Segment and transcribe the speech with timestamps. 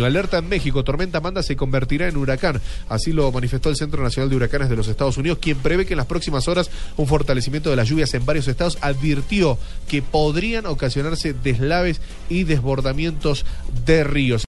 [0.00, 2.62] Alerta en México, tormenta Amanda se convertirá en huracán.
[2.88, 5.92] Así lo manifestó el Centro Nacional de Huracanes de los Estados Unidos, quien prevé que
[5.92, 9.58] en las próximas horas un fortalecimiento de las lluvias en varios estados advirtió
[9.88, 12.00] que podrían ocasionarse deslaves
[12.30, 13.44] y desbordamientos
[13.84, 14.40] de ríos.